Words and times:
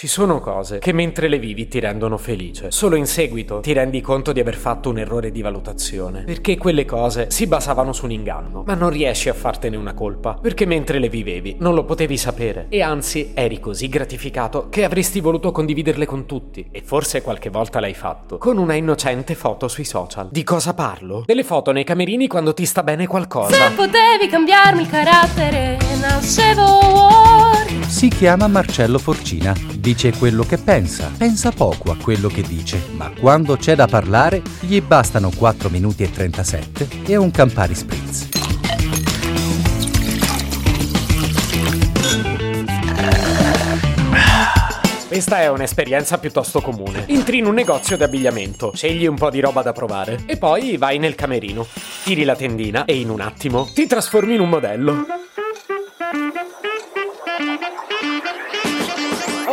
Ci 0.00 0.06
sono 0.06 0.40
cose 0.40 0.78
che 0.78 0.94
mentre 0.94 1.28
le 1.28 1.38
vivi 1.38 1.68
ti 1.68 1.78
rendono 1.78 2.16
felice. 2.16 2.70
Solo 2.70 2.96
in 2.96 3.04
seguito 3.04 3.60
ti 3.60 3.74
rendi 3.74 4.00
conto 4.00 4.32
di 4.32 4.40
aver 4.40 4.54
fatto 4.54 4.88
un 4.88 4.96
errore 4.96 5.30
di 5.30 5.42
valutazione. 5.42 6.22
Perché 6.22 6.56
quelle 6.56 6.86
cose 6.86 7.26
si 7.30 7.46
basavano 7.46 7.92
su 7.92 8.06
un 8.06 8.12
inganno. 8.12 8.62
Ma 8.64 8.72
non 8.72 8.88
riesci 8.88 9.28
a 9.28 9.34
fartene 9.34 9.76
una 9.76 9.92
colpa. 9.92 10.38
Perché 10.40 10.64
mentre 10.64 11.00
le 11.00 11.10
vivevi 11.10 11.56
non 11.58 11.74
lo 11.74 11.84
potevi 11.84 12.16
sapere. 12.16 12.64
E 12.70 12.80
anzi 12.80 13.32
eri 13.34 13.60
così 13.60 13.90
gratificato 13.90 14.70
che 14.70 14.84
avresti 14.84 15.20
voluto 15.20 15.52
condividerle 15.52 16.06
con 16.06 16.24
tutti. 16.24 16.66
E 16.70 16.80
forse 16.82 17.20
qualche 17.20 17.50
volta 17.50 17.78
l'hai 17.78 17.92
fatto. 17.92 18.38
Con 18.38 18.56
una 18.56 18.76
innocente 18.76 19.34
foto 19.34 19.68
sui 19.68 19.84
social. 19.84 20.30
Di 20.30 20.44
cosa 20.44 20.72
parlo? 20.72 21.24
Delle 21.26 21.44
foto 21.44 21.72
nei 21.72 21.84
camerini 21.84 22.26
quando 22.26 22.54
ti 22.54 22.64
sta 22.64 22.82
bene 22.82 23.06
qualcosa. 23.06 23.54
Se 23.54 23.74
potevi 23.76 24.28
cambiarmi 24.30 24.80
il 24.80 24.88
carattere, 24.88 25.76
nascevo. 26.00 26.69
Si 28.00 28.08
chiama 28.08 28.46
Marcello 28.46 28.98
Forcina, 28.98 29.54
dice 29.74 30.14
quello 30.14 30.42
che 30.42 30.56
pensa, 30.56 31.12
pensa 31.18 31.50
poco 31.50 31.90
a 31.90 31.96
quello 32.02 32.28
che 32.28 32.40
dice, 32.40 32.82
ma 32.92 33.10
quando 33.10 33.58
c'è 33.58 33.74
da 33.74 33.86
parlare 33.86 34.40
gli 34.58 34.80
bastano 34.80 35.30
4 35.36 35.68
minuti 35.68 36.04
e 36.04 36.10
37 36.10 36.88
e 37.04 37.16
un 37.16 37.30
Campari 37.30 37.74
Spritz. 37.74 38.28
Questa 45.06 45.40
è 45.40 45.50
un'esperienza 45.50 46.16
piuttosto 46.16 46.62
comune. 46.62 47.04
Entri 47.06 47.36
in 47.36 47.44
un 47.44 47.52
negozio 47.52 47.98
di 47.98 48.02
abbigliamento, 48.02 48.72
scegli 48.74 49.04
un 49.04 49.16
po' 49.16 49.28
di 49.28 49.40
roba 49.40 49.60
da 49.60 49.72
provare 49.72 50.22
e 50.24 50.38
poi 50.38 50.78
vai 50.78 50.96
nel 50.96 51.14
camerino, 51.14 51.66
tiri 52.02 52.24
la 52.24 52.34
tendina 52.34 52.86
e 52.86 52.96
in 52.98 53.10
un 53.10 53.20
attimo 53.20 53.68
ti 53.74 53.86
trasformi 53.86 54.36
in 54.36 54.40
un 54.40 54.48
modello. 54.48 55.19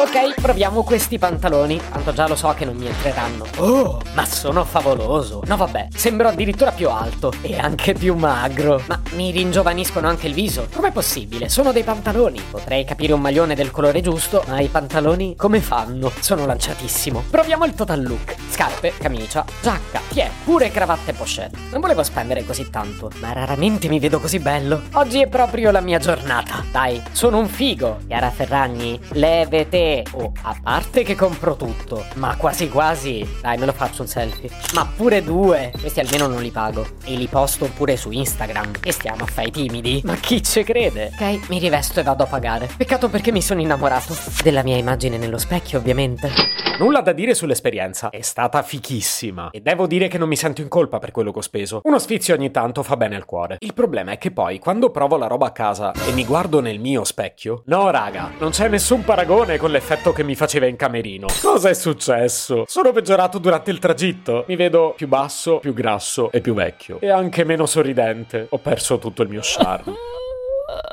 Ok, 0.08 0.40
proviamo 0.40 0.84
questi 0.84 1.18
pantaloni. 1.20 1.82
Tanto 1.92 2.14
già 2.14 2.30
lo 2.30 2.38
so 2.38 2.54
che 2.56 2.64
non 2.64 2.78
mi 2.78 2.88
entreranno. 2.88 3.46
Oh, 3.58 4.00
ma 4.14 4.26
sono 4.26 4.64
favoloso. 4.64 5.44
No, 5.46 5.58
vabbè, 5.58 5.90
sembro 5.94 6.30
addirittura 6.30 6.72
più 6.72 6.90
alto 6.90 7.34
e 7.42 7.58
anche 7.58 7.94
più 7.94 8.16
magro. 8.16 8.82
Ma 8.88 9.02
mi 9.16 9.32
ringiovaniscono 9.32 10.08
anche 10.08 10.28
il 10.28 10.34
viso. 10.34 10.70
Com'è 10.74 10.92
possibile? 10.94 11.50
Sono 11.50 11.74
dei 11.74 11.84
pantaloni. 11.84 12.42
Potrei 12.50 12.86
capire 12.86 13.12
un 13.12 13.20
maglione 13.20 13.54
del 13.54 13.70
colore 13.70 14.00
giusto, 14.00 14.46
ma 14.48 14.62
i 14.62 14.70
pantaloni 14.70 15.36
come 15.36 15.60
fanno? 15.60 16.10
Sono 16.22 16.46
lanciatissimo. 16.46 17.26
Proviamo 17.30 17.66
il 17.66 17.74
total 17.74 18.02
look. 18.02 18.34
Scarpe, 18.50 18.94
camicia, 18.98 19.44
giacca, 19.62 20.00
tiè, 20.08 20.30
pure 20.46 20.72
cravatte 20.72 21.12
e 21.12 21.16
pochette. 21.16 21.58
Non 21.70 21.82
volevo 21.82 22.02
spendere 22.04 22.46
così 22.46 22.70
tanto, 22.70 23.12
ma 23.20 23.34
raramente 23.34 23.90
mi 23.90 24.00
vedo 24.00 24.22
così 24.22 24.40
bello. 24.40 24.84
Oggi 24.94 25.22
è 25.22 25.28
proprio 25.28 25.70
la 25.70 25.82
mia 25.82 26.00
giornata. 26.00 26.64
Dai, 26.72 27.04
sono 27.12 27.40
un 27.40 27.50
figo. 27.50 28.00
Chiara 28.08 28.32
Ferragni, 28.32 28.98
levete. 29.10 29.96
Oh, 30.12 30.32
a 30.42 30.58
parte 30.62 31.04
che 31.04 31.16
compro 31.16 31.56
tutto, 31.56 32.06
ma 32.16 32.36
quasi 32.36 32.70
quasi. 32.70 33.28
Dai, 33.42 33.58
me 33.58 33.66
lo 33.66 33.74
faccio 33.74 34.02
un 34.02 34.08
selfie. 34.08 34.50
Ma 34.74 34.86
pure 34.86 35.24
due. 35.24 35.72
Questi 35.80 36.00
almeno 36.00 36.28
non 36.28 36.42
li 36.42 36.52
pago. 36.52 36.86
E 37.04 37.16
li 37.16 37.28
posto 37.28 37.70
pure 37.76 37.98
su 37.98 38.12
Instagram. 38.12 38.72
E 38.84 38.92
stiamo 38.92 39.24
a 39.24 39.28
fare 39.28 39.48
i 39.48 39.52
timidi. 39.52 40.02
Ma 40.06 40.16
chi 40.16 40.44
ci 40.44 40.64
crede? 40.64 41.12
Ok, 41.14 41.50
mi 41.50 41.60
rivesto 41.60 42.00
e 42.00 42.04
vado 42.04 42.24
a 42.24 42.28
pagare. 42.28 42.70
Peccato 42.76 43.10
perché 43.10 43.32
mi 43.32 43.42
sono 43.42 43.62
innamorato. 43.62 44.16
Della 44.42 44.64
mia 44.64 44.78
immagine 44.78 45.18
nello 45.18 45.38
specchio, 45.38 45.80
ovviamente. 45.80 46.67
Nulla 46.80 47.02
da 47.02 47.12
dire 47.12 47.34
sull'esperienza, 47.34 48.12
è 48.12 48.22
stata 48.22 48.62
fichissima. 48.62 49.50
E 49.50 49.62
devo 49.62 49.88
dire 49.88 50.08
che 50.08 50.20
non 50.20 50.28
mi 50.28 50.36
sento 50.36 50.62
in 50.62 50.68
colpa 50.68 51.00
per 51.00 51.10
quello 51.10 51.32
che 51.32 51.40
ho 51.40 51.42
speso. 51.42 51.82
Uno 51.84 51.98
sfizio 51.98 52.36
ogni 52.36 52.52
tanto 52.52 52.84
fa 52.84 52.96
bene 52.96 53.16
al 53.16 53.26
cuore. 53.26 53.58
Il 53.62 53.74
problema 53.74 54.12
è 54.12 54.20
che 54.20 54.30
poi, 54.30 54.60
quando 54.60 54.92
provo 54.92 55.18
la 55.18 55.26
roba 55.26 55.48
a 55.48 55.52
casa 55.52 55.92
e 56.08 56.12
mi 56.12 56.24
guardo 56.24 56.60
nel 56.60 56.78
mio 56.80 57.04
specchio, 57.04 57.64
no 57.66 57.90
raga, 57.90 58.34
non 58.38 58.52
c'è 58.52 58.68
nessun 58.68 59.04
paragone 59.04 59.58
con 59.58 59.72
l'effetto 59.72 60.14
che 60.14 60.22
mi 60.22 60.36
faceva 60.36 60.68
in 60.68 60.76
camerino. 60.76 61.26
Cosa 61.42 61.70
è 61.70 61.74
successo? 61.74 62.66
Sono 62.68 62.92
peggiorato 62.92 63.40
durante 63.40 63.72
il 63.72 63.80
tragitto. 63.80 64.46
Mi 64.48 64.56
vedo 64.56 64.94
più 64.96 65.08
basso, 65.08 65.58
più 65.58 65.74
grasso 65.74 66.32
e 66.32 66.42
più 66.42 66.54
vecchio. 66.54 67.00
E 67.00 67.10
anche 67.10 67.44
meno 67.44 67.66
sorridente. 67.66 68.46
Ho 68.52 68.60
perso 68.60 69.00
tutto 69.00 69.24
il 69.24 69.30
mio 69.30 69.42
charme. 69.42 69.94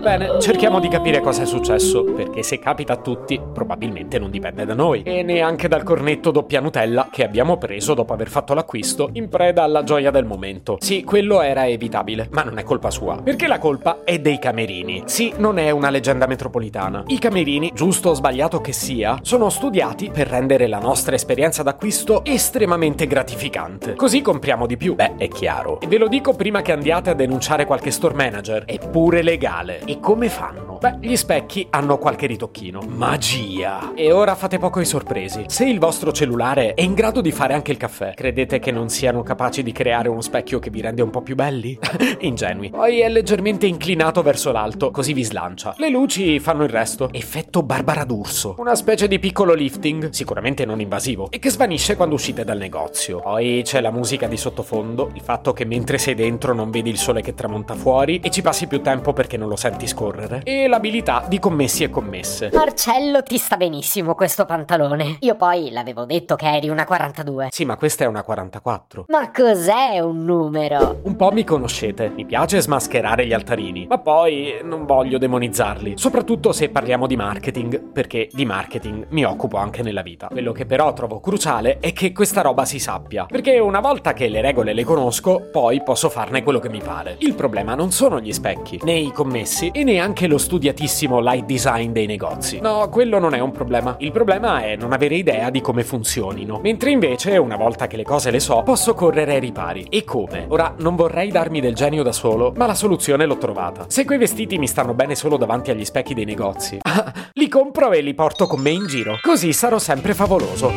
Bene, 0.00 0.40
cerchiamo 0.40 0.80
di 0.80 0.88
capire 0.88 1.20
cosa 1.20 1.42
è 1.42 1.46
successo, 1.46 2.04
perché 2.04 2.42
se 2.42 2.58
capita 2.58 2.94
a 2.94 2.96
tutti, 2.96 3.40
probabilmente 3.52 4.18
non 4.18 4.30
dipende 4.30 4.64
da 4.64 4.74
noi. 4.74 5.02
E 5.02 5.22
neanche 5.22 5.68
dal 5.68 5.82
cornetto 5.82 6.30
doppia 6.30 6.60
Nutella 6.60 7.08
che 7.10 7.22
abbiamo 7.22 7.58
preso 7.58 7.94
dopo 7.94 8.12
aver 8.12 8.28
fatto 8.28 8.54
l'acquisto, 8.54 9.10
in 9.12 9.28
preda 9.28 9.62
alla 9.62 9.82
gioia 9.82 10.10
del 10.10 10.24
momento. 10.24 10.78
Sì, 10.80 11.04
quello 11.04 11.42
era 11.42 11.66
evitabile, 11.66 12.28
ma 12.30 12.42
non 12.42 12.58
è 12.58 12.62
colpa 12.62 12.90
sua, 12.90 13.20
perché 13.22 13.46
la 13.46 13.58
colpa 13.58 13.98
è 14.04 14.18
dei 14.18 14.38
camerini. 14.38 15.02
Sì, 15.06 15.34
non 15.36 15.58
è 15.58 15.70
una 15.70 15.90
leggenda 15.90 16.26
metropolitana. 16.26 17.04
I 17.06 17.18
camerini, 17.18 17.70
giusto 17.74 18.10
o 18.10 18.14
sbagliato 18.14 18.60
che 18.60 18.72
sia, 18.72 19.18
sono 19.22 19.50
studiati 19.50 20.10
per 20.10 20.28
rendere 20.28 20.66
la 20.66 20.78
nostra 20.78 21.14
esperienza 21.14 21.62
d'acquisto 21.62 22.24
estremamente 22.24 23.06
gratificante. 23.06 23.94
Così 23.94 24.22
compriamo 24.22 24.66
di 24.66 24.76
più. 24.76 24.94
Beh, 24.94 25.16
è 25.16 25.28
chiaro. 25.28 25.80
E 25.80 25.86
ve 25.86 25.98
lo 25.98 26.08
dico 26.08 26.32
prima 26.32 26.62
che 26.62 26.72
andiate 26.72 27.10
a 27.10 27.14
denunciare 27.14 27.66
qualche 27.66 27.90
store 27.90 28.14
manager. 28.14 28.64
È 28.64 28.78
pure 28.78 29.22
legale. 29.30 29.80
E 29.84 30.00
come 30.00 30.28
fanno? 30.28 30.69
Beh, 30.80 30.96
gli 30.98 31.14
specchi 31.14 31.66
hanno 31.68 31.98
qualche 31.98 32.26
ritocchino. 32.26 32.80
Magia! 32.88 33.92
E 33.94 34.12
ora 34.12 34.34
fate 34.34 34.56
poco 34.56 34.80
i 34.80 34.86
sorpresi. 34.86 35.44
Se 35.46 35.66
il 35.66 35.78
vostro 35.78 36.10
cellulare 36.10 36.72
è 36.72 36.80
in 36.80 36.94
grado 36.94 37.20
di 37.20 37.32
fare 37.32 37.52
anche 37.52 37.70
il 37.70 37.76
caffè, 37.76 38.14
credete 38.14 38.58
che 38.58 38.70
non 38.70 38.88
siano 38.88 39.22
capaci 39.22 39.62
di 39.62 39.72
creare 39.72 40.08
uno 40.08 40.22
specchio 40.22 40.58
che 40.58 40.70
vi 40.70 40.80
rende 40.80 41.02
un 41.02 41.10
po' 41.10 41.20
più 41.20 41.34
belli? 41.34 41.78
Ingenui. 42.20 42.70
Poi 42.70 43.00
è 43.00 43.10
leggermente 43.10 43.66
inclinato 43.66 44.22
verso 44.22 44.52
l'alto, 44.52 44.90
così 44.90 45.12
vi 45.12 45.22
slancia. 45.22 45.74
Le 45.76 45.90
luci 45.90 46.40
fanno 46.40 46.64
il 46.64 46.70
resto. 46.70 47.10
Effetto 47.12 47.62
Barbara 47.62 48.04
d'Urso. 48.04 48.54
Una 48.56 48.74
specie 48.74 49.06
di 49.06 49.18
piccolo 49.18 49.52
lifting, 49.52 50.08
sicuramente 50.08 50.64
non 50.64 50.80
invasivo, 50.80 51.30
e 51.30 51.38
che 51.38 51.50
svanisce 51.50 51.94
quando 51.94 52.14
uscite 52.14 52.42
dal 52.42 52.56
negozio. 52.56 53.20
Poi 53.20 53.60
c'è 53.64 53.82
la 53.82 53.90
musica 53.90 54.26
di 54.26 54.38
sottofondo, 54.38 55.10
il 55.12 55.20
fatto 55.20 55.52
che 55.52 55.66
mentre 55.66 55.98
sei 55.98 56.14
dentro 56.14 56.54
non 56.54 56.70
vedi 56.70 56.88
il 56.88 56.96
sole 56.96 57.20
che 57.20 57.34
tramonta 57.34 57.74
fuori 57.74 58.18
e 58.22 58.30
ci 58.30 58.40
passi 58.40 58.66
più 58.66 58.80
tempo 58.80 59.12
perché 59.12 59.36
non 59.36 59.50
lo 59.50 59.56
senti 59.56 59.86
scorrere. 59.86 60.40
E 60.44 60.68
l'abilità 60.70 61.24
di 61.28 61.38
commessi 61.38 61.82
e 61.82 61.90
commesse. 61.90 62.48
Marcello, 62.54 63.22
ti 63.22 63.36
sta 63.36 63.58
benissimo 63.58 64.14
questo 64.14 64.46
pantalone. 64.46 65.16
Io 65.20 65.34
poi 65.34 65.70
l'avevo 65.70 66.06
detto 66.06 66.36
che 66.36 66.46
eri 66.46 66.70
una 66.70 66.86
42. 66.86 67.48
Sì, 67.50 67.66
ma 67.66 67.76
questa 67.76 68.04
è 68.04 68.06
una 68.06 68.22
44. 68.22 69.04
Ma 69.08 69.30
cos'è 69.30 69.98
un 69.98 70.24
numero? 70.24 71.00
Un 71.02 71.16
po' 71.16 71.32
mi 71.32 71.44
conoscete, 71.44 72.08
mi 72.08 72.24
piace 72.24 72.60
smascherare 72.60 73.26
gli 73.26 73.34
altarini, 73.34 73.86
ma 73.86 73.98
poi 73.98 74.60
non 74.62 74.86
voglio 74.86 75.18
demonizzarli, 75.18 75.94
soprattutto 75.96 76.52
se 76.52 76.70
parliamo 76.70 77.06
di 77.06 77.16
marketing, 77.16 77.90
perché 77.92 78.28
di 78.32 78.46
marketing 78.46 79.08
mi 79.10 79.24
occupo 79.24 79.58
anche 79.58 79.82
nella 79.82 80.02
vita. 80.02 80.28
Quello 80.28 80.52
che 80.52 80.64
però 80.64 80.92
trovo 80.92 81.20
cruciale 81.20 81.78
è 81.80 81.92
che 81.92 82.12
questa 82.12 82.40
roba 82.40 82.64
si 82.64 82.78
sappia, 82.78 83.26
perché 83.26 83.58
una 83.58 83.80
volta 83.80 84.12
che 84.12 84.28
le 84.28 84.40
regole 84.40 84.72
le 84.72 84.84
conosco, 84.84 85.48
poi 85.50 85.82
posso 85.82 86.08
farne 86.08 86.44
quello 86.44 86.60
che 86.60 86.68
mi 86.68 86.80
pare. 86.80 87.16
Il 87.18 87.34
problema 87.34 87.74
non 87.74 87.90
sono 87.90 88.20
gli 88.20 88.32
specchi, 88.32 88.78
né 88.84 88.92
i 88.92 89.10
commessi 89.12 89.70
e 89.72 89.82
neanche 89.82 90.28
lo 90.28 90.38
studiatissimo 90.60 91.20
light 91.20 91.46
design 91.46 91.90
dei 91.90 92.04
negozi. 92.04 92.60
No, 92.60 92.86
quello 92.90 93.18
non 93.18 93.32
è 93.32 93.40
un 93.40 93.50
problema. 93.50 93.96
Il 94.00 94.12
problema 94.12 94.62
è 94.62 94.76
non 94.76 94.92
avere 94.92 95.14
idea 95.14 95.48
di 95.48 95.62
come 95.62 95.84
funzionino. 95.84 96.60
Mentre 96.62 96.90
invece, 96.90 97.38
una 97.38 97.56
volta 97.56 97.86
che 97.86 97.96
le 97.96 98.04
cose 98.04 98.30
le 98.30 98.40
so, 98.40 98.62
posso 98.62 98.92
correre 98.92 99.34
ai 99.34 99.40
ripari. 99.40 99.86
E 99.88 100.04
come? 100.04 100.44
Ora, 100.48 100.74
non 100.78 100.96
vorrei 100.96 101.30
darmi 101.30 101.62
del 101.62 101.74
genio 101.74 102.02
da 102.02 102.12
solo, 102.12 102.52
ma 102.54 102.66
la 102.66 102.74
soluzione 102.74 103.24
l'ho 103.24 103.38
trovata. 103.38 103.86
Se 103.88 104.04
quei 104.04 104.18
vestiti 104.18 104.58
mi 104.58 104.66
stanno 104.66 104.92
bene 104.92 105.14
solo 105.14 105.38
davanti 105.38 105.70
agli 105.70 105.84
specchi 105.86 106.12
dei 106.12 106.26
negozi, 106.26 106.78
li 107.32 107.48
compro 107.48 107.92
e 107.92 108.02
li 108.02 108.12
porto 108.12 108.46
con 108.46 108.60
me 108.60 108.70
in 108.70 108.86
giro. 108.86 109.18
Così 109.22 109.54
sarò 109.54 109.78
sempre 109.78 110.12
favoloso. 110.12 110.70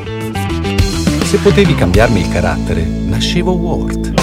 Se 1.24 1.38
potevi 1.40 1.76
cambiarmi 1.76 2.22
il 2.22 2.30
carattere, 2.30 2.84
nascevo 2.84 3.52
Ward. 3.52 4.23